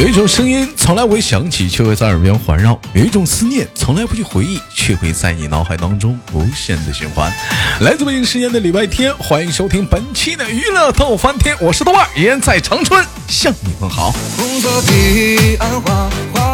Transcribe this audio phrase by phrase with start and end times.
[0.00, 7.32] 有一种声音从来不会响起，却会在耳边环绕；有一种思念从来不去回忆，却会在你脑海当中无限的循环。
[7.80, 14.12] 来自北京时间的礼拜天，欢迎收听本期的娱乐逗翻天，我是豆瓣，依然在长春向你问好。
[14.36, 16.47] 红色彼岸花花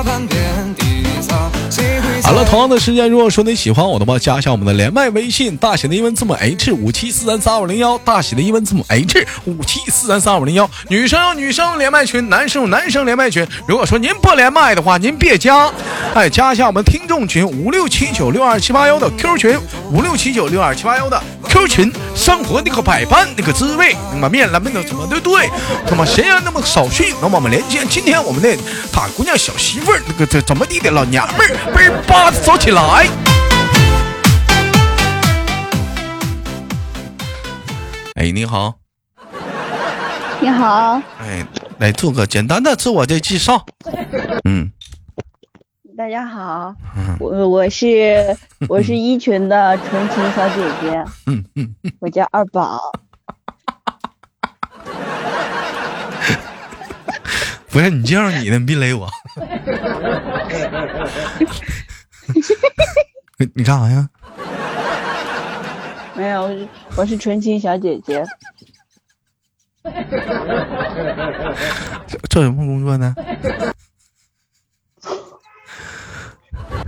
[2.24, 10.68] 好了，同样的时间，如果说你喜欢我的话，加一下我们的连麦微信，大写的英文字母 H 五七四三三五零幺，大写的英文字母 H 五七四三三五零幺。
[10.88, 13.46] 女生有女生连麦群，男生有男生连麦群。
[13.68, 15.70] 如果说您不连麦的话，您别加，
[16.14, 19.60] 哎，加一下我们听众群五六七九六二七八幺的 Q 群，
[19.92, 21.92] 五六七九六二七八幺的 Q 群。
[22.16, 25.50] 生活那个百般那个滋味，那么面了面的怎么对对？
[25.90, 28.56] 那么闲言那么少叙，那么我们连接今天我们的
[28.92, 33.08] 大姑娘小媳妇儿，那个这怎么地的老娘们儿，倍儿叭走起来。
[38.14, 38.72] 哎，你好。
[40.40, 41.02] 你好。
[41.18, 41.44] 哎，
[41.80, 43.66] 来做个简单的自我的介绍。
[44.46, 44.70] 嗯。
[45.98, 46.72] 大家好，
[47.18, 48.36] 我我是
[48.68, 52.80] 我是一群的纯情小姐姐，嗯嗯，我叫二宝。
[57.70, 59.10] 不是你介绍你的，你别勒我。
[63.54, 64.08] 你干啥呀？
[66.16, 66.48] 没有，
[66.96, 68.24] 我是纯情小姐姐。
[72.30, 73.14] 做什么工作呢？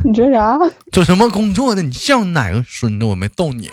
[0.04, 0.58] 你说啥？
[0.92, 1.82] 做什么工作的？
[1.82, 3.04] 你像哪个孙子？
[3.04, 3.70] 我没逗你。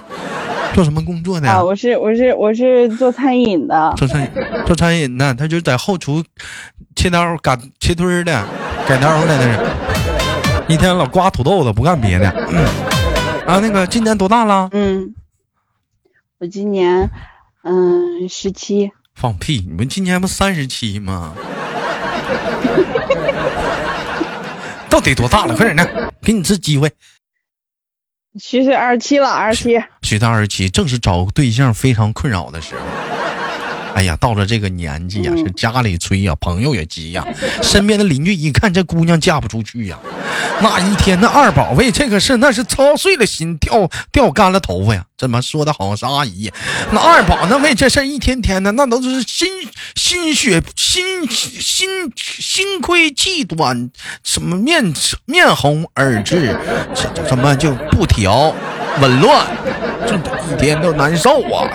[0.73, 1.47] 做什么工作的？
[1.47, 3.93] 啊，我是我是我是做餐饮的。
[3.95, 4.31] 做餐饮
[4.65, 6.23] 做餐饮的，他就在后厨
[6.95, 8.43] 切刀、擀切墩的，
[8.87, 9.59] 改刀的那是。
[10.67, 12.29] 一天老刮土豆子，不干别的。
[13.45, 14.69] 啊，那个今年多大了？
[14.71, 15.13] 嗯，
[16.39, 17.09] 我今年
[17.63, 18.91] 嗯十七。
[19.15, 19.63] 放屁！
[19.67, 21.33] 你们今年不三十七吗？
[24.89, 25.55] 到底多大了？
[25.55, 26.91] 快点的，给你次机会。
[28.39, 29.79] 虚岁二十七了，二十七。
[30.01, 32.81] 虚岁二十七，正是找对象非常困扰的时候。
[33.95, 37.25] 哎呀，到了这个年纪呀，是家里催呀，朋友也急呀，
[37.61, 39.97] 身边的邻居一看这姑娘嫁不出去呀，
[40.61, 45.05] 那一天那二宝为这个事那是操碎了心，掉掉干了头发呀。
[45.15, 46.51] 怎么说的好像是阿姨？
[46.91, 49.47] 那二宝那为这事一天天的，那都是心
[49.95, 53.89] 心血心心心亏气短，
[54.23, 54.93] 什么面
[55.25, 56.57] 面红耳赤，
[57.29, 58.53] 什么就不调
[58.99, 59.47] 紊乱，
[60.05, 61.69] 这一天都难受啊。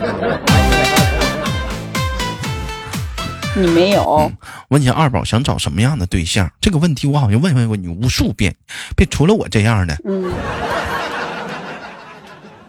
[3.57, 4.31] 你没有
[4.69, 6.51] 问你二宝想找什么样的对象？
[6.61, 8.55] 这个问题我好像问问过你无数遍，
[8.97, 9.99] 别除了我这样的。
[10.05, 10.33] 嗯，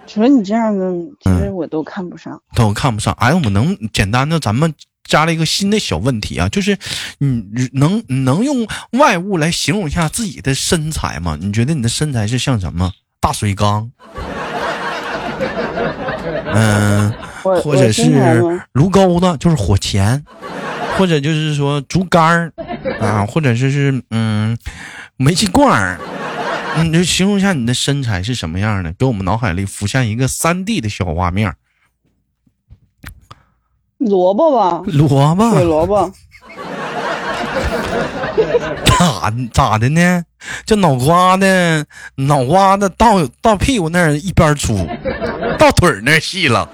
[0.08, 0.92] 除了你这样的，
[1.22, 3.14] 其实我都看不上，都看不上。
[3.20, 4.74] 哎，我们能简单的，咱们
[5.04, 6.78] 加了一个新的小问题啊，就是
[7.20, 11.38] 你能能用外物来形容一下自己的身材吗？
[11.40, 12.92] 你觉得你的身材是像什么？
[13.20, 13.92] 大水缸？
[16.52, 20.24] 嗯，或者是炉钩子，就是火钳。
[20.98, 22.52] 或者就是说竹竿儿
[23.00, 24.58] 啊，或者说是嗯
[25.16, 25.98] 煤气罐儿，
[26.84, 31.54] 你就形容一下你的身材是什么样的，给我们脑海里浮现一个三 D 的小画面。
[33.98, 36.12] 萝卜吧，萝卜，水萝卜。
[38.86, 40.26] 咋咋的呢？
[40.66, 41.86] 这脑瓜子，
[42.16, 44.86] 脑瓜子到到屁股那儿一边粗，
[45.58, 46.70] 到腿儿那儿细了。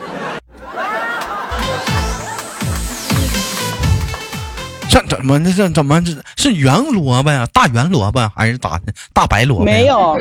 [5.25, 5.39] 怎么？
[5.39, 6.01] 那是怎么？
[6.01, 7.47] 这是圆萝卜呀？
[7.51, 8.93] 大圆萝卜还是咋的？
[9.11, 9.65] 大白萝卜？
[9.65, 10.19] 没有，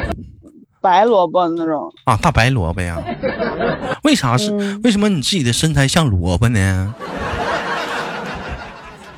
[0.81, 2.99] 白萝卜那种啊，大白萝卜呀？
[4.03, 4.51] 为啥是？
[4.83, 6.95] 为什么你自己的身材像萝卜呢？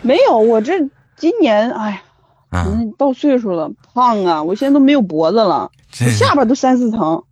[0.02, 0.72] 没有，我这
[1.16, 2.02] 今年哎
[2.50, 2.66] 呀，
[2.98, 4.42] 到岁数了，胖啊！
[4.42, 7.22] 我现在都没有脖子了，下巴都三四层。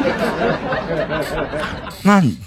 [2.02, 2.38] 那你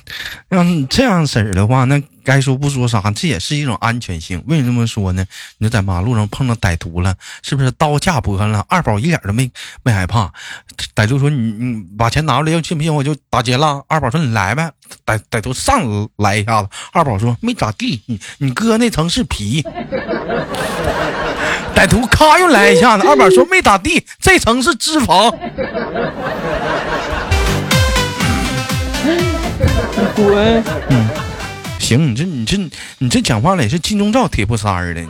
[0.50, 4.44] 要你这样式儿的话，那该说不说啥，这也是一种安全性。
[4.48, 5.24] 为什么说呢？
[5.60, 7.14] 你在马路上碰到歹徒了，
[7.44, 8.66] 是不是刀架脖子了？
[8.68, 9.52] 二宝一点都没
[9.84, 10.32] 没害怕。
[10.96, 14.72] 歹徒说：“你你把钱拿出来，要信不信我就打劫了？”二宝说：“你来呗。”
[15.06, 19.62] 歹歹徒上来一下子，二宝说：“没咋地，你你哥那层是皮。
[21.76, 25.32] ”歹徒咔又来一下子，二宝说：“没咋地，这层是脂肪。”
[30.16, 30.64] 滚！
[30.90, 31.08] 嗯，
[31.80, 32.58] 行，你这你这
[32.98, 35.02] 你这讲话了也是金钟罩铁布衫儿的，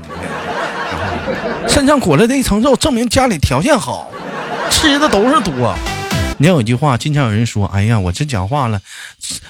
[1.68, 4.10] 身上裹了这一层肉，证明家里条件好，
[4.70, 5.76] 吃的都是多。
[6.40, 8.82] 你有一句话，经常有人说：“哎呀，我这讲话了，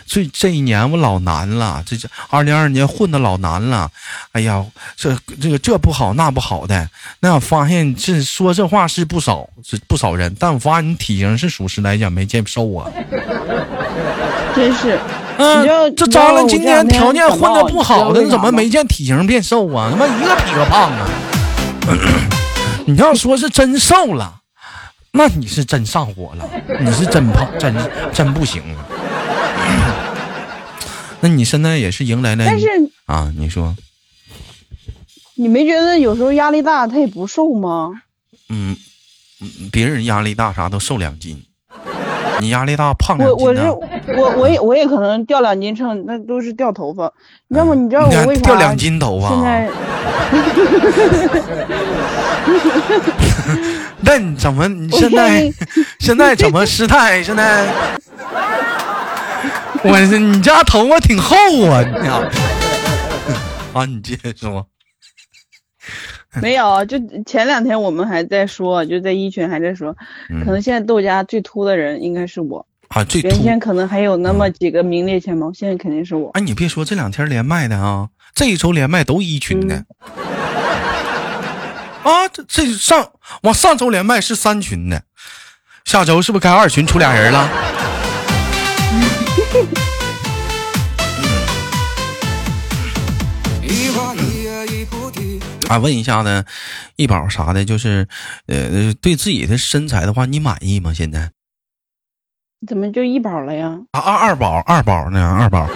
[0.05, 3.89] 这这一年我老难了，这这二零二二年混的老难了。
[4.33, 4.63] 哎呀，
[4.97, 6.87] 这这个这不好那不好的。
[7.21, 12.91] 那我发现这说这话是不少，是不少人，但我发现你体型是属实来讲没见瘦啊。
[14.53, 14.99] 真是，
[15.37, 19.89] 嗯，这张了今年条件混的不好的，你怎么没见体型变瘦啊？
[19.91, 21.09] 他妈一个比个胖啊！
[22.85, 24.41] 你要说是真瘦了。
[25.15, 26.49] 那你是真上火了，
[26.81, 27.71] 你是真胖，真
[28.11, 28.85] 真不行了。
[31.21, 32.67] 那你现在也是迎来了，但是
[33.05, 33.75] 啊，你说，
[35.35, 37.91] 你没觉得有时候压力大他也不瘦吗？
[38.49, 38.75] 嗯，
[39.71, 41.43] 别人压力大啥都瘦两斤，
[42.39, 43.61] 你压力大胖两斤我我是
[44.19, 47.11] 我我也我也可能掉两斤秤，那都是掉头发。
[47.47, 47.73] 你知道吗？
[47.75, 49.29] 你知道我为啥掉两斤头发？
[49.29, 49.69] 现在。
[54.05, 54.67] 那你怎么？
[54.67, 55.49] 你现在
[55.99, 57.23] 现在怎么失态？
[57.23, 57.65] 现在
[59.83, 61.35] 我你家头发挺厚
[61.69, 61.81] 啊！
[61.83, 62.07] 你
[63.73, 64.67] 啊，你接着说。
[66.41, 69.95] 没有，就前两天我们还在说，就在一群还在说，
[70.43, 73.03] 可能现在豆家最秃的人应该是我啊。
[73.03, 76.31] 最原先可能还有那么几个名列前茅，现在肯定是我。
[76.31, 79.85] 哎，你别说，这两天连麦的啊，这一周连麦都一群的。
[82.03, 83.11] 啊，这这上
[83.43, 85.03] 往上周连麦是三群的，
[85.85, 87.49] 下周是不是该二群出俩人了？
[95.69, 96.45] 啊，问一下呢，
[96.95, 98.07] 一宝啥的，就是
[98.47, 100.93] 呃，对自己的身材的话，你满意吗？
[100.93, 101.31] 现在？
[102.67, 103.79] 怎么就一宝了呀？
[103.91, 105.37] 啊，二二宝，二宝呢？
[105.39, 105.69] 二宝，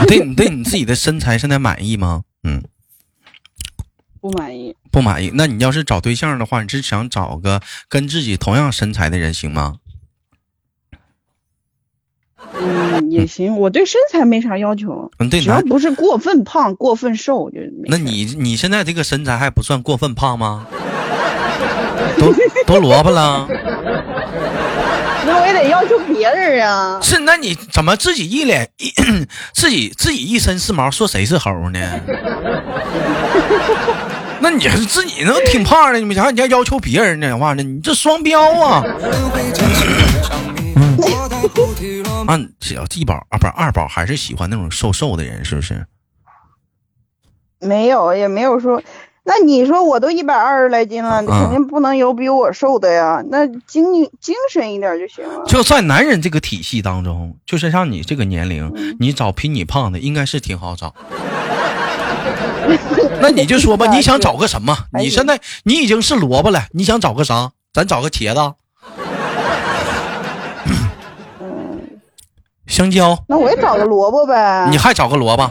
[0.00, 2.22] 你对你 对你自己的身材现在满意吗？
[2.42, 2.62] 嗯。
[4.20, 5.30] 不满意，不满意。
[5.34, 9.76] 那你要是找对象的话，你是想找个跟自己同样身材的人行吗？
[12.98, 13.58] 嗯，也行。
[13.58, 17.58] 我对身材没啥要求，嗯，对，只要不是过分胖、过分瘦就。
[17.86, 20.66] 那你你现在这个身材还不算过分胖吗？
[22.18, 22.32] 都
[22.74, 23.46] 都萝卜了。
[25.26, 26.98] 那我也得要求别人啊。
[27.02, 28.92] 是，那你怎么自己一脸一
[29.54, 31.80] 自己自己一身是毛，说谁是猴呢？
[34.40, 36.30] 那你是自己能挺胖的，你们啥？
[36.30, 37.38] 你还要求别人呢？
[37.38, 37.62] 话呢？
[37.62, 38.84] 你这双标啊！
[42.26, 45.86] 啊，小一宝啊，不是二宝，还是喜欢那种瘦瘦的人，是不是？
[47.60, 48.82] 没有，也没有说。
[49.26, 53.22] 那你说我都一百二十来斤了，肯定不能有比我瘦的呀。
[53.30, 55.44] 那精精神一点就行了。
[55.46, 60.94] 就在男人这个体系当中，就是像你这个年龄，你找比你胖的应该是挺好找。
[63.20, 64.76] 那你就说吧，你想找个什么？
[64.98, 67.52] 你现在你已经是萝卜了，你想找个啥？
[67.72, 68.56] 咱找个茄子，
[72.74, 73.16] 香蕉。
[73.28, 74.66] 那我也找个萝卜呗。
[74.68, 75.48] 你还找个萝卜？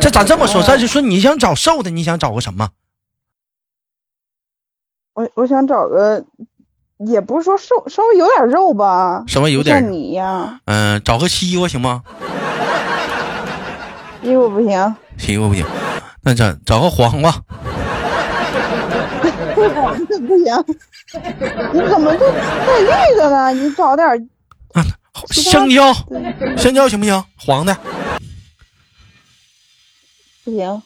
[0.00, 0.62] 这咋这么说？
[0.62, 2.68] 咱就说你想找瘦的，你想找个什么？
[5.14, 6.24] 我我想找个，
[6.98, 9.24] 也不是说瘦，稍微有点肉吧。
[9.26, 9.80] 稍微有点。
[9.80, 10.60] 像你呀。
[10.66, 12.04] 嗯，找个西瓜行吗？
[14.22, 14.96] 西瓜不行。
[15.18, 15.66] 西瓜不行。
[16.22, 17.42] 那找找个黄瓜，黄
[19.74, 20.64] 瓜不行，
[21.72, 23.50] 你怎么就带绿的呢？
[23.50, 24.28] 你找点
[25.30, 25.92] 香蕉，
[26.56, 27.24] 香蕉行不行？
[27.36, 27.76] 黄的
[30.44, 30.82] 不行。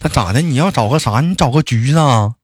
[0.00, 0.40] 那咋的？
[0.40, 1.20] 你要找个啥？
[1.20, 2.34] 你找个橘子啊？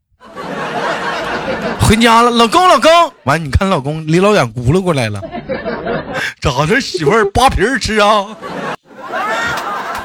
[1.80, 2.90] 回家了，老公，老公，
[3.24, 5.20] 完，你看老公离老远轱辘过来了，
[6.40, 6.80] 咋的？
[6.80, 8.36] 媳妇儿扒皮儿吃啊？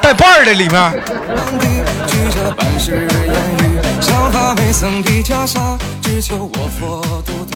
[0.09, 1.03] 带伴儿的里面。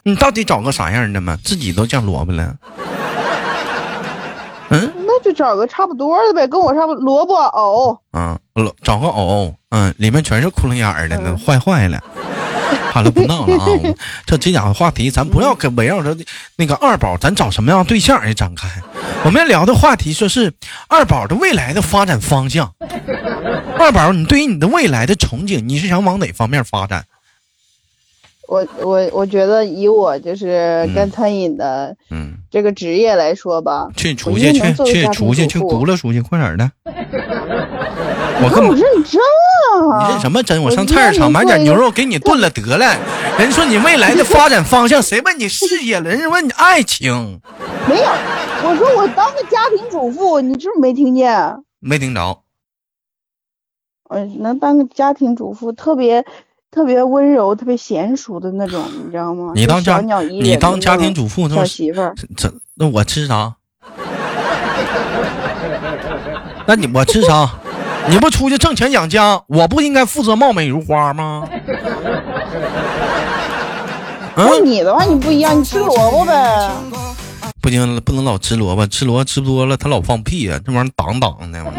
[0.04, 1.36] 你到底找个啥样的嘛？
[1.42, 2.54] 自己都酱萝卜了。
[4.68, 7.02] 嗯，那就找个差不多的呗，跟我差不多。
[7.02, 7.98] 萝卜藕。
[8.12, 8.38] 嗯，
[8.84, 12.00] 找个藕，嗯，里面全是窟窿眼儿的，那坏坏了。
[12.94, 13.66] 好了，不闹了啊！
[14.24, 16.16] 这这讲的话题，咱不要跟围绕着
[16.54, 18.68] 那个二宝，咱找什么样对象来展开。
[19.24, 20.52] 我们要聊的话题说是
[20.86, 22.72] 二宝的未来的发展方向。
[23.80, 27.04] 二宝，你对于你的未来的憧憬，你是想往哪方面发展？
[28.48, 36.70] 我我我觉得以我就是干餐饮的，嗯，这个职业来说吧，去出去去去出去去轱辘出去，快点的。
[38.42, 39.20] 我跟我认真
[39.88, 40.06] 啊！
[40.06, 40.60] 你认什么真？
[40.60, 42.98] 我上菜市场买点牛肉给你炖了得了。
[43.38, 46.10] 人说你未来的发展方向，谁问你事业了？
[46.10, 47.40] 人家问你爱情。
[47.88, 48.04] 没有，
[48.64, 51.32] 我说我当个家庭主妇，你是不是没听见？
[51.80, 52.40] 没听着。
[54.10, 56.24] 嗯，能当个家庭主妇，特别。
[56.74, 59.52] 特别温柔、特别娴熟的那种，你知道吗？
[59.54, 63.54] 你当家鸟你当家庭主妇那小媳妇儿，这那我吃啥？
[66.66, 67.48] 那你我吃啥？
[68.08, 71.48] 你不出去挣钱养家，我不应该负责貌美如花吗？
[74.36, 76.68] 那嗯，你的话你不一样，你吃萝卜呗。
[77.62, 81.64] 不行，不能老吃萝卜，吃萝卜吃多了，他老放屁呀、这玩意儿挡挡的。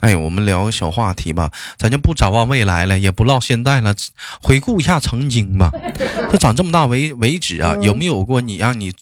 [0.00, 3.94] 哎，我们聊个小话题吧，咱就不展望未来了，也不唠现在了，
[4.42, 5.70] 回顾一下曾经吧。
[6.30, 8.92] 这长这么大为为止啊，有没有过你让你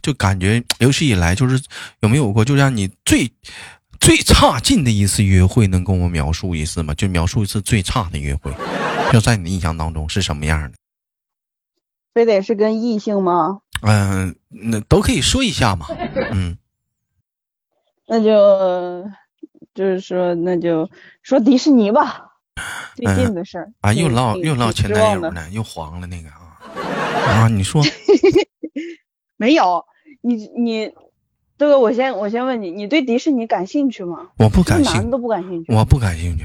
[0.00, 1.62] 就感觉有史以来就是
[2.00, 3.30] 有没有过就让你最
[4.00, 6.94] 最差劲的一次约会，能跟我描述一次吗？
[6.94, 8.52] 就描述一次最差的约会，
[9.12, 10.72] 就在你的印象当中是什么样的？
[12.14, 13.60] 非得是跟异性吗？
[13.82, 15.86] 嗯、那都可以说一下嘛。
[16.30, 16.56] 嗯，
[18.12, 19.10] 那就
[19.72, 20.86] 就是说，那就
[21.22, 22.28] 说迪士尼吧。
[22.94, 26.60] 最近的事儿啊，又唠又唠前男友呢，又黄了那个啊
[27.26, 27.48] 啊！
[27.48, 27.82] 你说
[29.38, 29.86] 没有，
[30.20, 30.92] 你你，
[31.56, 34.28] 这个我先我先问你，你对迪士尼感兴趣吗？
[34.36, 35.72] 我不感兴，男的都不感兴趣。
[35.72, 36.44] 我不感兴趣。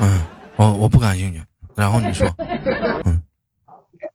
[0.00, 0.24] 嗯，
[0.56, 1.42] 我我不感兴趣。
[1.74, 2.26] 然后你说，
[3.04, 3.22] 嗯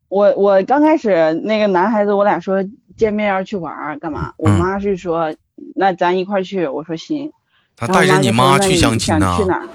[0.08, 2.64] 我我刚开始那个男孩子，我俩说
[2.96, 4.32] 见面要去玩儿干嘛？
[4.36, 5.34] 我嗯妈是说，
[5.76, 6.66] 那咱一块儿去。
[6.66, 7.32] 我说行。
[7.76, 9.44] 他带着你妈去相亲想呐去？
[9.46, 9.68] 哪儿？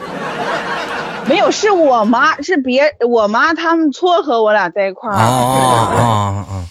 [1.28, 5.16] 没有，是我妈，是别我妈他们撮合我俩在一块儿。
[5.16, 6.00] 啊啊
[6.50, 6.66] 啊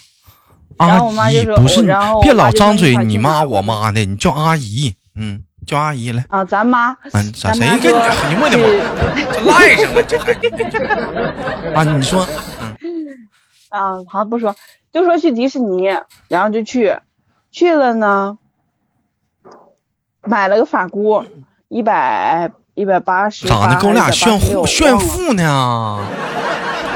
[0.77, 0.87] 啊！
[0.87, 6.25] 然后我妈就说别老张嘴你妈我妈的，你叫阿姨，嗯，叫阿姨来。
[6.29, 8.69] 啊，咱妈，嗯，咋咱谁跟说你你问的去我？
[9.33, 10.31] 这赖上了，这还
[11.75, 11.83] 啊？
[11.95, 12.27] 你说，
[13.69, 14.53] 啊，好不说，
[14.91, 15.87] 就说去迪士尼，
[16.27, 16.97] 然后就去，
[17.51, 18.37] 去了呢，
[20.21, 21.23] 买了个发箍，
[21.67, 23.79] 一百一百八十，咋的？
[23.79, 25.33] 跟我俩炫富炫富？
[25.33, 26.03] 呢？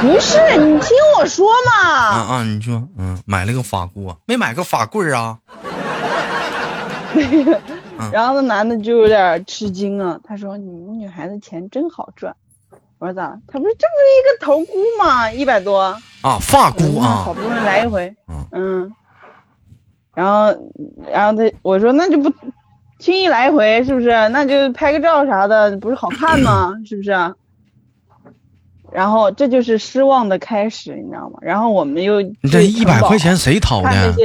[0.02, 2.44] 不是，你听我说啊嘛，啊！
[2.44, 5.40] 你说，嗯，买了个法箍，没买个法棍啊？
[8.12, 12.36] 然后那男的就有点吃惊啊，他说：“你们女孩子钱真好赚。”
[13.04, 13.38] 我说咋？
[13.48, 15.30] 他不是这不是一个头箍吗？
[15.30, 15.82] 一百多。
[16.22, 18.94] 啊，发箍啊，好不容易来一回，嗯嗯，
[20.16, 20.56] 然后，
[21.12, 22.34] 然后他我说那就不
[23.00, 24.08] 轻易来一回是不是？
[24.30, 26.72] 那就拍个照啥的，不是好看吗？
[26.88, 27.12] 是不是？
[28.90, 31.40] 然后这就是失望的开始，你知道吗？
[31.42, 34.16] 然后我们又你这一百块钱谁掏的？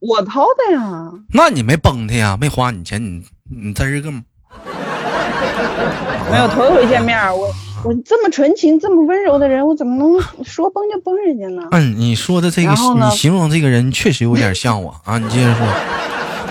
[0.00, 2.36] 我掏的呀，那你没崩他呀？
[2.40, 4.24] 没花你钱，你你在这个吗？
[6.34, 7.48] 没有头一回见面，我
[7.84, 11.62] 我这么纯情、这么温柔的人，我怎么能说崩就崩人家呢？
[11.70, 15.16] 嗯，你说的这个你形容这个人确实有点像我啊。
[15.22, 15.64] 你接着说，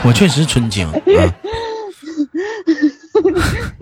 [0.05, 0.87] 我确实纯情。
[1.05, 1.31] 嗯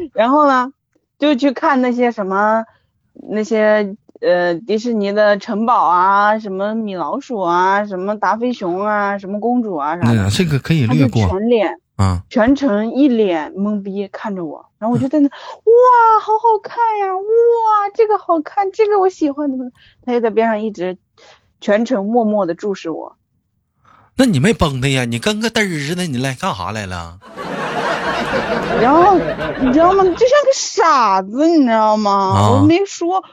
[0.13, 0.71] 然后呢，
[1.19, 2.63] 就去看那些什么
[3.29, 12.23] 那些呃迪士尼的城堡啊，什么米老鼠啊，什么达菲熊啊，什么公主啊啥那的，这个可以略过全脸啊。
[12.29, 19.71] 全程一脸懵逼看着我，然后我就在那哇，好好看呀，哇，这个好看，这个我喜欢，怎么？
[20.05, 20.97] 他就在边上一直
[21.59, 23.15] 全程默默的注视我。
[24.17, 25.05] 那你没崩他呀？
[25.05, 27.19] 你跟个嘚儿似的，你来干啥来了？
[28.81, 29.17] 然后
[29.59, 30.03] 你知道吗？
[30.03, 32.11] 就像个傻子，你知道吗？
[32.11, 33.23] 啊我没说，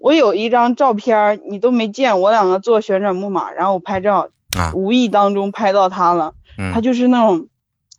[0.00, 6.34] 我有一张照片你都没见，我两个坐旋转木马，然后我拍照，啊，无意当中拍到他了，
[6.72, 7.48] 他嗯就是那种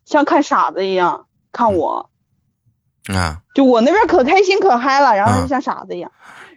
[0.07, 2.09] 像看傻子一样看我，
[3.13, 6.09] 啊，就我那边可开心可嗨了，然后就像傻子一样。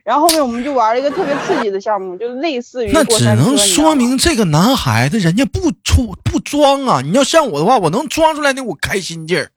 [0.04, 7.00] 然后后面我们就玩了一个特别刺激的项目，就类似于那只能说明这个男孩子人家不出不装啊。
[7.02, 9.50] 你要像我的话，我能装出来的，我开心劲儿。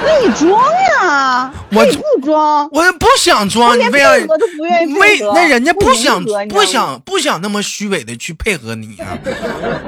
[0.00, 4.26] 那你装呀，我你不装，我也不想装，你连为啥配？
[4.26, 9.18] 合都不愿意没配合，那人家不想不想不想那么虚伪的去配合你啊！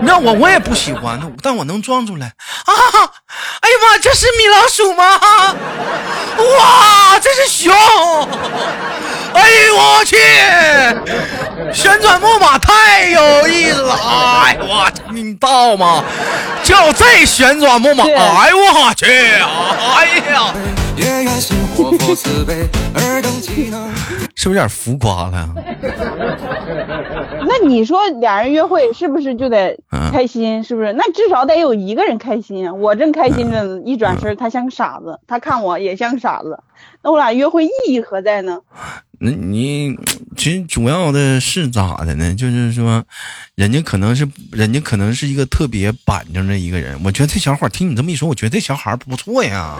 [0.00, 2.72] 你让我我也不喜欢，但我能装出来啊！
[3.60, 5.20] 哎呀妈，这是米老鼠吗？
[6.40, 7.74] 哇，这是熊！
[9.32, 10.16] 哎呦我去！
[11.72, 13.94] 旋转木马太有意思了！
[13.94, 16.02] 哎呦我去，你到吗？
[16.64, 19.06] 就这旋转木马，哎呦我去！
[19.06, 20.52] 哎呀，
[24.40, 25.54] 是不是有点浮夸了？
[27.46, 30.64] 那你说俩人约会是不是就得嗯开心？
[30.64, 30.94] 是不是？
[30.94, 32.72] 那至少得有一个人开心啊！
[32.72, 36.58] 我正开心着呢，一转身他像个傻子，他看我也像个傻子，
[37.02, 38.58] 那我俩约会意义何在呢？
[39.20, 39.94] 那你
[40.38, 42.34] 其实主要的是咋的呢？
[42.34, 43.04] 就是说，
[43.56, 46.98] 人家可能是人家可能是一个特别板正的一个人。
[47.04, 49.76] 我觉得这小伙听你这么一说，我觉得这小孩不错呀。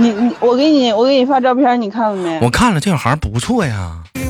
[0.00, 2.40] 你你我给你我给你发照片，你看了没？
[2.40, 4.02] 我看了，这小孩不错呀。
[4.14, 4.22] 你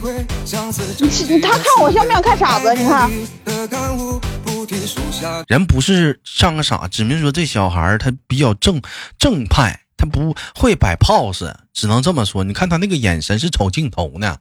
[1.28, 2.74] 你他看我像不像看傻子？
[2.74, 3.08] 你看，
[5.46, 8.82] 人不是像个傻，只明说这小孩他比较正
[9.16, 12.42] 正派，他不会摆 pose，只能这么说。
[12.42, 14.38] 你看他那个眼神是瞅镜头呢，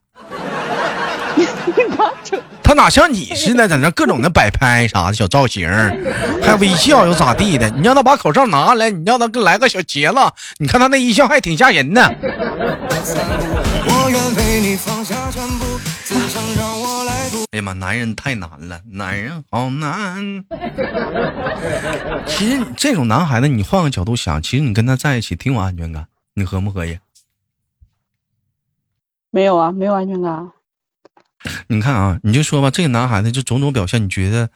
[2.64, 5.68] 他哪像你似的，在那各种的摆拍啥的小造型，
[6.44, 7.70] 还微笑又咋地的？
[7.72, 12.08] 你让他把口罩拿下来，你让他给来个小茄子，你看他那一笑还挺吓人呢。
[12.22, 15.66] 我愿为你放下全部，
[16.06, 17.44] 只想让我来读。
[17.52, 20.46] 哎呀妈，男人太难了，男人好难。
[22.28, 26.06] 其实这种男孩子，你换个角度想，其实你跟他在一起挺有安全感，
[26.36, 27.00] 你合不合意？
[29.32, 30.48] 没有啊，没有安全感啊。
[31.68, 34.50] 你看啊，你就说吧，这个男孩子就种种表现，你觉得，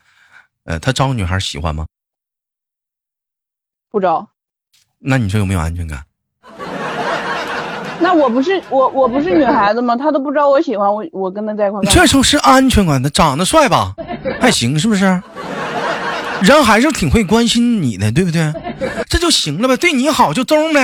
[0.64, 1.86] 呃，他招女孩喜欢吗？
[3.90, 4.28] 不招。
[4.98, 6.04] 那你说有没有安全感？
[8.00, 9.96] 那我不是我我不是女孩子吗？
[9.96, 11.80] 他都不知道我喜欢我，我跟他在一块？
[11.84, 13.94] 这就是安全感他，长得帅吧，
[14.40, 15.22] 还行，是不是？
[16.44, 18.52] 人还是挺会关心你的，对不对？
[19.08, 20.80] 这就行了呗，对你好就中呗。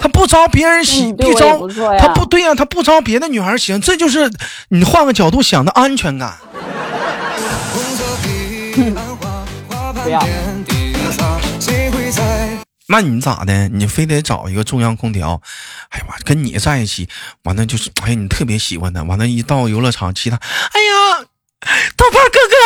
[0.00, 1.32] 他不招别人喜，不
[1.68, 4.30] 错呀他不对呀、他不招别的女孩喜欢，这就是
[4.68, 6.34] 你换个角度想的安全感。
[10.04, 10.20] 不要？
[12.88, 13.68] 那你咋的？
[13.68, 15.40] 你非得找一个中央空调？
[15.90, 17.08] 哎呀妈，跟你在一起，
[17.44, 21.24] 完了就是，哎呀，你特别喜欢他，完了，一到游乐场，其他，哎呀，
[21.96, 22.56] 豆瓣哥哥，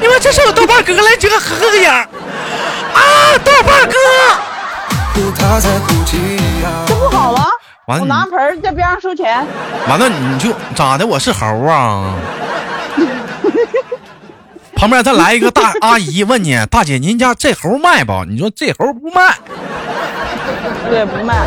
[0.00, 2.06] 你们这是我豆瓣哥哥来这个合个影儿
[2.94, 3.94] 啊，豆瓣哥。
[5.14, 6.94] 哭他在哭泣呀这。
[6.94, 7.46] 不好吗？
[7.86, 9.44] 完了我拿盆在边上收钱。
[9.88, 11.06] 完了你就咋的？
[11.06, 12.14] 我是猴啊！
[14.76, 18.24] 旁边再来一个大阿姨问你，大姐，您家这猴卖不？
[18.26, 19.34] 你说这猴不卖。
[20.88, 21.46] 对，不卖。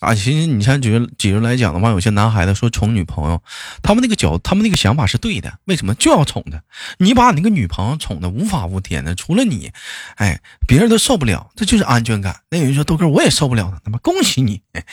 [0.00, 3.42] 啊，其实你像举个举个来讲的话，有些男孩子说宠女朋友，
[3.82, 5.52] 他们那个角，他们那个想法是对的。
[5.64, 6.60] 为什么就要宠她？
[6.98, 9.72] 你把你那个女朋友宠的无法无天的，除了你，
[10.16, 12.36] 哎，别人都受不了，这就是安全感。
[12.50, 14.84] 那有人说豆哥我也受不了，他妈恭喜你，哎，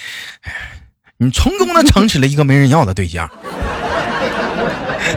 [1.17, 3.29] 你成功的撑起了一个没人要的对象，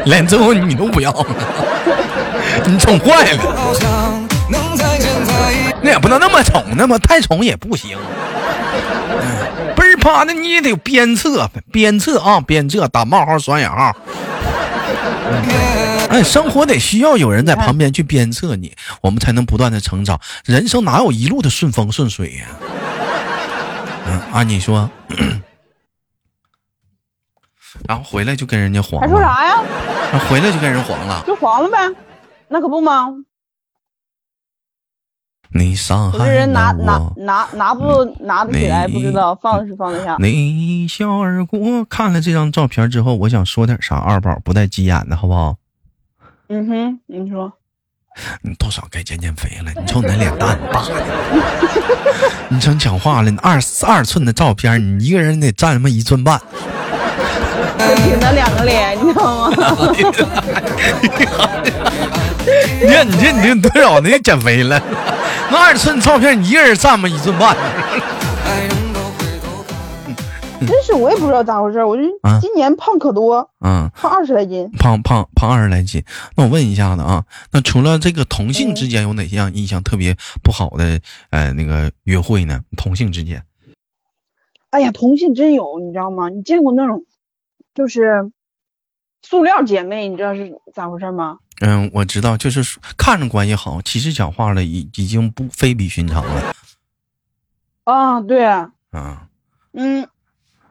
[0.05, 1.27] 连最后你都不要了，
[2.66, 4.27] 你宠坏了。
[5.81, 7.96] 那也不能那么宠，那么太宠也不行。
[9.20, 9.58] 嗯
[10.09, 13.94] 倍儿趴的你也得有鞭策，鞭策啊，鞭策打冒号双引号。
[16.09, 20.18] 哎，生活得需要有人在旁边去鞭策你，我们才能不断的成长。
[20.47, 22.47] 人生哪有一路的顺风顺水呀、
[24.07, 24.90] 嗯啊，你说，
[27.87, 29.61] 然后回来就跟人家黄还说了，啥呀？
[30.31, 31.23] 回来就跟人黄了。
[31.27, 31.77] 就黄了呗。
[32.49, 33.09] 那可不吗？
[35.55, 37.01] 你伤害我这人拿拿。
[37.17, 40.17] 拿拿不拿得起来，不知道放是放得下。
[40.19, 41.85] 你一笑而过。
[41.87, 45.57] 看了这张照片之后，我想说点啥，二宝不带急眼的好不好？
[46.49, 47.53] 嗯哼，你说
[48.43, 50.95] 你多少该减减肥了，你瞅你那脸蛋大的，
[52.49, 56.41] 你成讲话了，你二二寸的照片，你一个人得占他妈一寸半。
[57.79, 59.57] 就顶着两个脸，你知道吗？
[62.81, 64.19] 你看你这你这多少呢？
[64.21, 64.81] 减肥了？
[65.51, 67.57] 那二寸照片，你一个人占吗一寸半？
[70.61, 74.69] 真是我也不知道咋回事，我就啊今年胖可多，嗯，胖二十来斤。
[74.79, 76.03] 胖胖胖二十来斤。
[76.37, 82.61] 那我问一下子啊，那除了这个同性之间有哪些样印象特别不好的呃那个约会呢？
[82.77, 83.43] 同性之间。
[84.71, 86.29] 哎呀，同性真有，你知道吗？
[86.29, 87.05] 你见过那种
[87.75, 88.31] 就是
[89.29, 91.37] 塑料姐妹，你知道是咋回事吗？
[91.61, 96.55] 嗯，我知道，就是看着关系好，其实讲话了已已经不非比寻常了。
[97.85, 99.29] 啊，对，啊，
[99.73, 100.09] 嗯，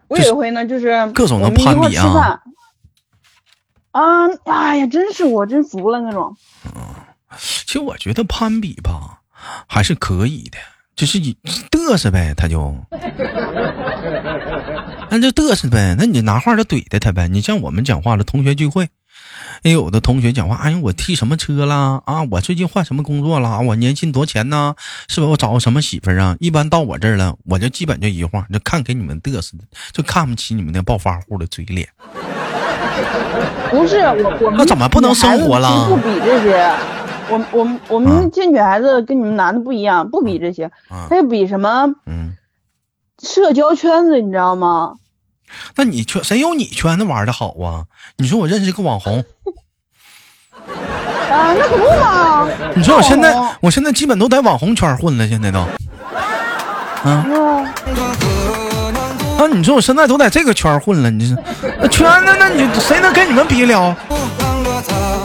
[0.07, 2.41] 我有一回呢，就是各种的攀比啊。
[3.91, 6.35] 啊，哎呀，真是我真服了那种。
[6.75, 6.81] 嗯
[7.37, 9.21] 其实我觉得攀比吧
[9.67, 10.57] 还是可以的，
[10.95, 11.37] 就是以
[11.69, 12.73] 嘚瑟呗，他就，
[15.09, 17.27] 那就嘚瑟呗，那你就拿话就怼的他呗。
[17.27, 18.87] 你像我们讲话了，同学聚会。
[19.63, 22.01] 也有的同学讲话，哎呀，我提什么车啦？
[22.05, 23.59] 啊，我最近换什么工作啦？
[23.59, 24.75] 我年薪多少钱呢？
[25.07, 25.27] 是吧？
[25.27, 26.35] 我找个什么媳妇儿啊？
[26.39, 31.87] 一般到我这儿了，我就基本就一句话，就看给你们嘚瑟的，就看不起你们那暴发户的嘴脸。
[33.71, 36.71] 不是我，我们那怎么不能生活了不比这些，
[37.29, 42.35] 我我们我啊们这女孩子跟你们男的不一样，不比这些，啊她就比什么嗯，
[43.23, 44.93] 社交圈子，你知道吗？
[45.75, 47.85] 那你圈谁有你圈子玩的好啊？
[48.17, 49.23] 你说我认识个网红，
[51.31, 52.47] 啊，那可不嘛。
[52.75, 55.59] 你说我现在我现在基本都在网红圈混了，现在都。
[57.03, 57.25] 啊
[59.39, 61.41] 那你说我现在都在这个圈混了，你这
[61.79, 63.95] 那圈子，那你谁能跟你们比了？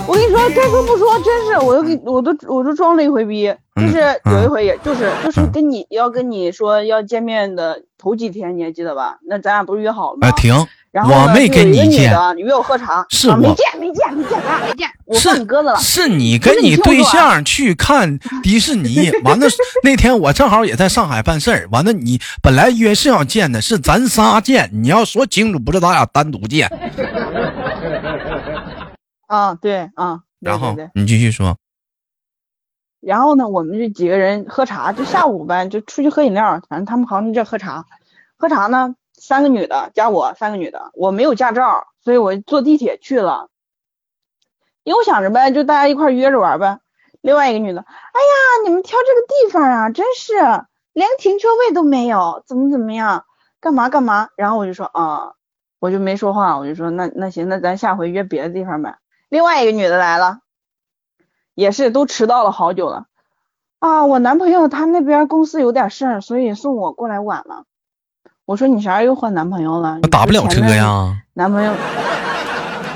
[0.07, 9.19] 我跟你说，该说不说，真是，我都给我都我都装了一回逼，就是嗯有一回也就是就是嗯跟你要跟你说要见面的头几天，你还记得吧？
[9.29, 10.29] 那咱俩不是约好了吗？
[10.29, 10.55] 啊，停，
[10.91, 15.77] 然后我没跟你见，的，你约我喝茶，是我啊没见没见没见，咱俩没见，我放你鸽子了。
[15.77, 19.47] 是你跟你对象去看迪士尼， 完了
[19.85, 26.69] 那天我正好也在上海办事儿，完了你本来约是要见的，是咱仨见，你要说清楚，不是咱俩单独见。
[29.33, 30.77] 啊，对啊，然后。
[30.95, 31.57] 你继续说，
[33.01, 37.87] 然后呢，我们这几个人喝茶，就下午呗，就出去喝饮料，反正他们好像叫喝茶。
[38.37, 43.49] 喝茶呢，三个女的加我，三个女的，我没有驾照，所以我坐地铁去了。
[44.83, 46.81] 因为我想着呗，就大家一块儿约着玩呗。
[47.23, 50.35] 另外一个女的，哎呀，你们挑这个地方啊，真是
[50.92, 53.25] 连个停车位都没有，怎么怎么样，
[53.62, 54.29] 干嘛干嘛。
[54.37, 55.33] 然后我就说啊，
[55.79, 58.99] 我就没说话，我就说那那行，那咱下回约别的地方呗。
[59.33, 60.40] 另外一个女的来了。
[61.55, 63.05] 也是都迟到了好久了，
[63.79, 67.64] 啊，我男朋友他那边公司有点事儿，所以送我过来晚了。
[68.45, 69.99] 我说你啥时候又换男朋友了？
[70.03, 71.14] 那打不了车呀？
[71.33, 71.73] 男朋友，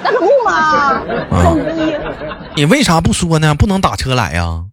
[0.05, 1.03] 那可不嘛。
[2.55, 3.55] 你为啥不说呢？
[3.55, 4.65] 不能打车来呀？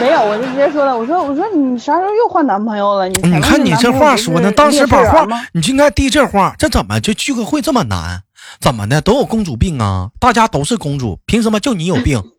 [0.00, 3.08] 没有，我就直接说了，我说我说你啥时候又换男朋友了？
[3.08, 8.22] 你你看你这话说的，当时把话，你就应该递这话，这怎么就聚个会这么难？
[8.60, 9.00] 怎么的？
[9.00, 10.10] 都有公主病啊！
[10.18, 12.22] 大家都是公主，凭什么就你有病？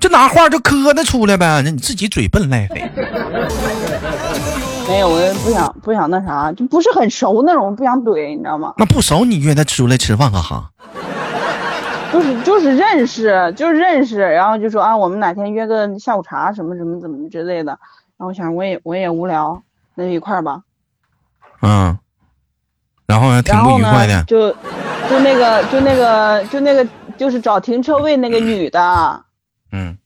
[0.00, 2.88] 这拿话就磕的出来呗，那你自己嘴笨赖飞。
[4.88, 8.74] 没有，我不想不想那啥，就不是很熟那种，不想怼，你知道吗？
[8.78, 10.70] 那不熟你约他出来吃饭干哈？
[12.12, 17.72] 就是就是认识，就是认识，然后就说啊，我们哪天约个下午茶什么什么怎么之类的。
[18.16, 19.60] 然后我想我也我也无聊，
[19.94, 20.62] 那就一块儿吧。
[21.62, 21.98] 嗯，
[23.06, 24.22] 然后呢，挺不愉快的，。
[24.24, 24.50] 就
[25.10, 29.24] 就那个就那个就那个就是找停车位那个女的，
[29.72, 29.96] 嗯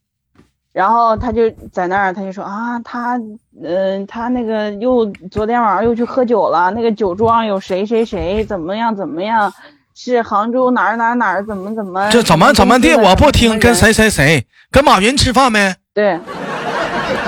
[0.72, 3.20] 然后他就在那儿，她就说啊，他
[3.62, 9.52] 嗯、他那个又昨天晚上又去喝酒了，那个酒庄有谁谁谁怎么样怎么样，
[9.94, 12.94] 是杭州哪儿哪儿哪儿怎么怎么这怎么怎么地？
[12.94, 15.74] 我不听，跟谁谁谁，跟马云吃饭没？
[15.92, 16.18] 对，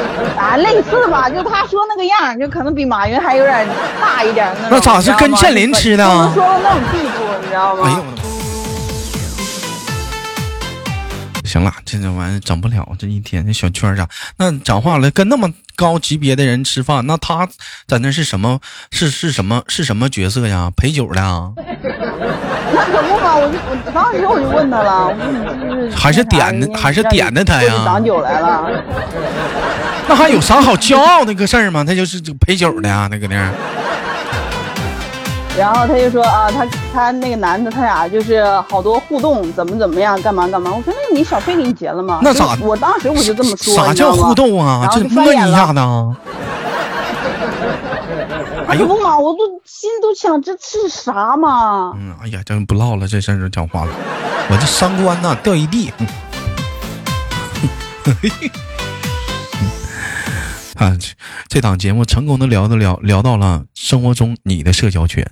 [0.38, 3.66] 啊，类似吧，就他说那个样，就可能比马云还有点
[4.00, 7.82] 大一点那咋是跟建林吃的说到那种地步，你知道吗？
[7.86, 8.24] 哎呦我的妈！
[11.44, 14.08] 行了，这这玩意整不了，这一天这小圈儿啥？
[14.38, 17.48] 那讲话了，跟那么高级别的人吃饭，那他
[17.86, 18.58] 在那是什么？
[18.90, 19.62] 是是什么？
[19.68, 20.72] 是什么角色呀？
[20.76, 21.52] 陪酒的啊？
[22.74, 28.66] 那可不嘛，我就我当时我就问他了，我说你这是还是点的还是点的他呀挡酒来了。
[30.08, 31.84] 那还有啥好骄傲那个事儿吗？
[31.84, 33.48] 他就是陪酒的呀，那个那儿。
[35.56, 40.72] 然后他就说啊，他他那个男的，他俩就是好多互动，怎么怎么样，干嘛干嘛。
[40.74, 42.18] 我说那你小费给你结了吗？
[42.22, 43.72] 那咋我当时我就这么说。
[43.72, 44.34] 啥叫互？
[44.34, 44.80] 动啊？
[44.82, 46.10] 然后这摸你就翻脸了一下子啊？
[48.74, 51.92] 哎呦，妈，我都心都想这是啥嘛？
[51.96, 53.92] 嗯，哎呀，真不唠了，这事儿就讲话了，
[54.50, 55.92] 我这三观呐掉一地。
[55.98, 56.06] 嗯
[60.74, 61.06] 啊，这
[61.46, 65.24] 这档节目成功的聊的聊聊到了生活中你的社交圈。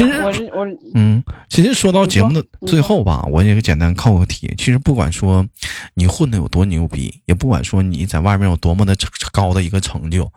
[0.00, 4.52] 嗯其实，我是我嗯，其实说到节目的最后吧，我也简单扣个题。
[4.56, 5.46] 其实不管说
[5.94, 10.30] 你混的有多牛逼，也不管说你在外面有多么的成高的一个成就，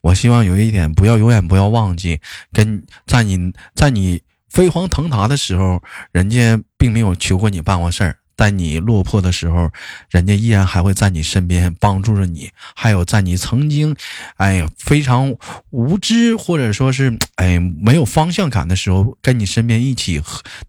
[0.00, 2.20] 我希望有一点不要永远不要忘记，
[2.52, 8.16] 跟在你在你飞黄腾达的时候，人家并没有求过你办过事儿。
[8.36, 9.70] 在你落魄的时候，
[10.10, 13.94] 人家依然还会在你身边帮助着你，还有在你曾经，
[14.36, 15.34] 哎呀非常
[15.70, 20.20] 无知或者说是哎没有方向感的时候，跟你身边一起，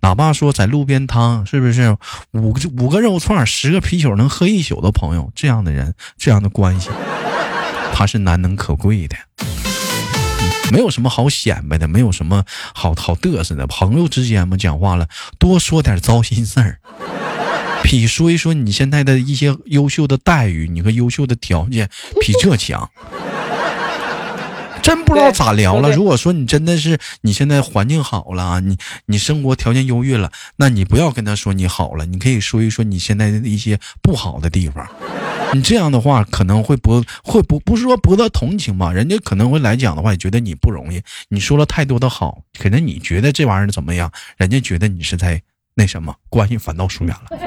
[0.01, 1.97] 哪怕说在路边摊，是不是
[2.31, 6.89] 五个五个肉串十个啤酒能喝一宿的朋友，这样的人，这样的关系，
[7.93, 9.15] 他是难能可贵的。
[10.71, 16.79] 没有什么好显摆的，没有什么好好嘚瑟的，朋友之间嘛，讲话了多说点糟心事儿。
[17.83, 21.87] 比说一说你现在的一些优秀的待遇，你和优秀的条件
[22.19, 22.89] 比这强。
[24.81, 25.91] 真不知道咋聊了。
[25.91, 34.85] 如果说你真的是你现在环境好了，你你生活条件优越了，那你不要跟他说你好了，你可以说一说你现在的一些不好的地方。
[35.53, 41.01] 你这样的话可能会博会不不是说博得同情吧，人家可能会来讲的话，也觉得你不容易。
[41.29, 45.41] 你说了太多的好，可能你觉得这玩意儿怎么样，人家觉得你是在
[45.75, 47.37] 那什么，关系反倒疏远了。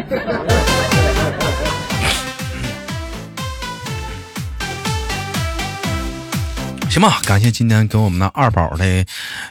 [6.90, 9.04] 行吧，感谢今天给我们的二宝的，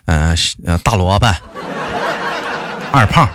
[0.05, 0.33] 呃
[0.65, 1.27] 呃大萝卜
[2.91, 3.29] 二胖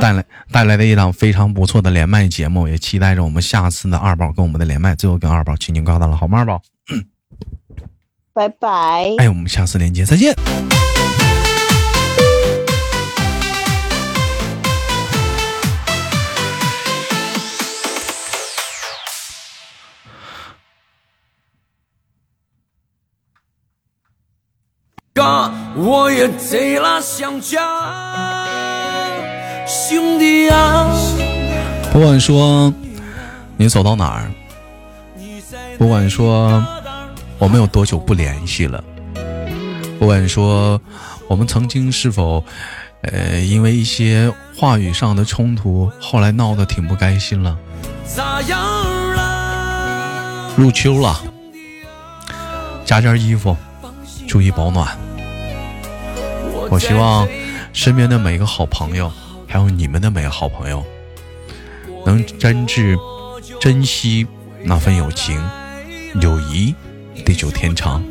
[0.00, 4.96] 带来带来的一档非常不错的连麦节目，也期待着我们下次的二宝跟我们的连麦。
[4.96, 6.38] 最后跟二宝轻轻挂断了，好吗？
[6.38, 6.60] 二宝，
[8.32, 9.14] 拜拜。
[9.18, 10.34] 哎，我们下次连接再见。
[25.16, 27.60] 哥，我也贼拉想家，
[29.64, 30.90] 兄弟啊，
[31.92, 32.74] 不管说
[33.56, 34.28] 你走到哪儿，
[35.78, 36.60] 不管说
[37.38, 38.82] 我们有多久不联系了，
[40.00, 40.80] 不管说
[41.28, 42.44] 我们曾经是否
[43.02, 47.56] 呃因为一些话语上的冲突，后来闹得挺不开心了。
[48.04, 48.58] 咋样
[49.14, 50.50] 了？
[50.56, 51.22] 入秋了，
[52.84, 53.56] 加件衣服，
[54.26, 54.88] 注意保暖。
[56.70, 57.28] 我希望
[57.72, 59.10] 身边的每个好朋友，
[59.46, 60.84] 还有你们的每个好朋友，
[62.06, 62.98] 能真挚
[63.60, 64.26] 珍惜
[64.62, 65.40] 那份友情，
[66.20, 66.74] 友谊
[67.24, 68.02] 地久天长。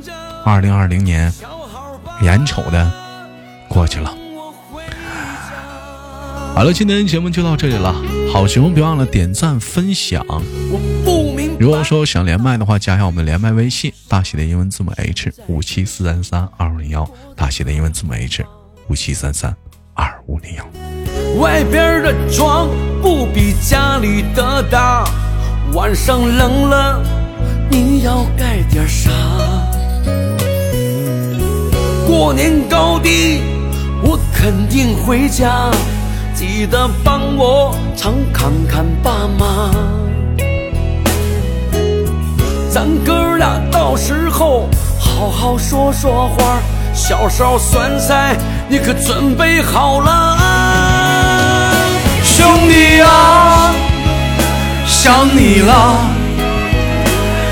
[0.45, 1.33] 二零二零年，
[2.21, 2.91] 眼瞅的
[3.67, 4.13] 过去了。
[6.53, 7.95] 好了，今天节目就到这里了。
[8.31, 10.25] 好节目别忘了点赞分享。
[11.63, 18.45] 如果说想连麦的话，加一下我们连麦微信，大写的英文字母 H 五七四三三二五零幺，大写的英文字母 H
[18.89, 19.55] 五七三三
[19.93, 21.39] 二五零幺。
[21.39, 22.67] 外边的床
[23.01, 25.05] 不比家里的大，
[25.71, 27.01] 晚上冷了
[27.71, 29.09] 你要盖点啥？
[32.05, 33.39] 过年高低
[34.03, 35.71] 我肯定回家，
[36.35, 39.71] 记得帮我常看看爸妈。
[42.73, 44.67] 咱哥俩到时候
[44.99, 46.57] 好好说说话，
[46.91, 48.35] 小烧酸菜
[48.67, 51.71] 你可准备好了啊？
[52.23, 53.71] 兄弟啊，
[54.87, 55.97] 想你了，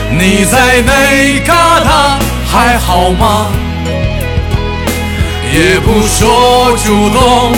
[0.09, 1.53] 你在那旮
[1.83, 2.17] 瘩
[2.51, 3.45] 还好吗？
[5.53, 7.51] 也不说主动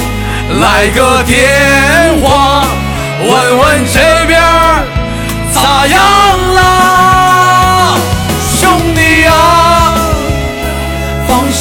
[0.59, 2.65] 来个电话，
[3.25, 4.41] 问问这边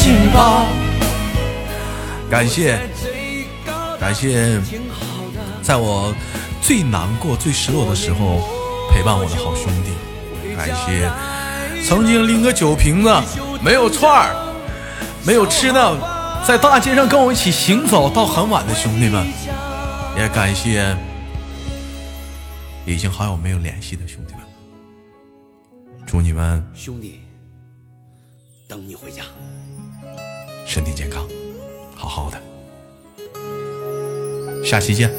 [0.03, 0.67] 心吧，
[2.29, 2.77] 感谢
[4.01, 4.61] 感谢，
[5.63, 6.13] 在我
[6.61, 8.41] 最难过、最失落的时候
[8.91, 9.93] 陪伴我的好兄弟。
[10.57, 11.09] 感谢
[11.87, 13.15] 曾经拎个酒瓶子
[13.63, 14.35] 没有串儿、
[15.25, 19.25] 没有吃的，在大街上跟我一起行走到很晚的兄弟们。
[20.19, 20.97] 也感谢
[22.85, 24.43] 已经好久没有联系的兄弟们。
[26.05, 27.21] 祝你们兄弟，
[28.69, 29.23] 等你回家。
[30.67, 31.27] 身体健康
[31.95, 32.41] 好好的。
[34.65, 35.11] 下期见。